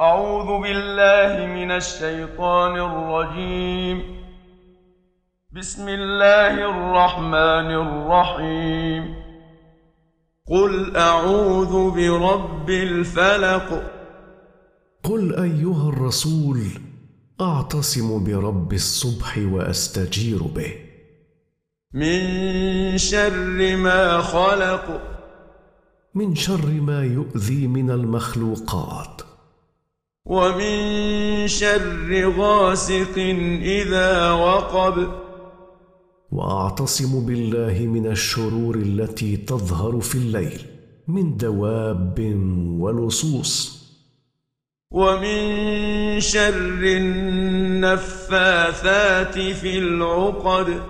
[0.00, 4.02] أعوذ بالله من الشيطان الرجيم.
[5.52, 9.14] بسم الله الرحمن الرحيم.
[10.46, 13.92] قل أعوذ برب الفلق.
[15.04, 16.58] قل أيها الرسول
[17.40, 20.74] أعتصم برب الصبح وأستجير به.
[21.94, 25.02] من شر ما خلق.
[26.14, 29.19] من شر ما يؤذي من المخلوقات.
[30.30, 33.18] ومن شر غاسق
[33.62, 35.08] إذا وقب.
[36.32, 40.66] وأعتصم بالله من الشرور التي تظهر في الليل
[41.08, 42.18] من دواب
[42.80, 43.80] ولصوص
[44.90, 45.40] ومن
[46.20, 46.82] شر
[47.80, 50.82] النفاثات في العقد.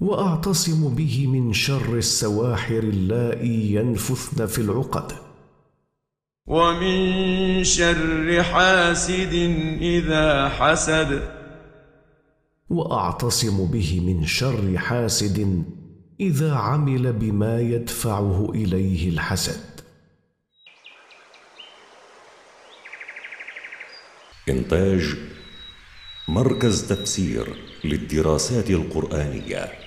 [0.00, 5.25] وأعتصم به من شر السواحر اللائي ينفثن في العقد.
[6.46, 9.34] ومن شر حاسد
[9.80, 11.36] إذا حسد.
[12.70, 15.64] وأعتصم به من شر حاسد
[16.20, 19.80] إذا عمل بما يدفعه إليه الحسد.
[24.48, 25.14] إنتاج
[26.28, 27.46] مركز تفسير
[27.84, 29.85] للدراسات القرآنية.